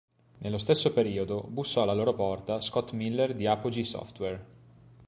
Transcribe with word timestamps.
Nello 0.39 0.57
stesso 0.57 0.93
periodo, 0.93 1.43
bussò 1.47 1.83
alla 1.83 1.93
loro 1.93 2.15
porta 2.15 2.59
Scott 2.59 2.89
Miller 2.93 3.35
di 3.35 3.45
Apogee 3.45 3.83
Software. 3.83 4.45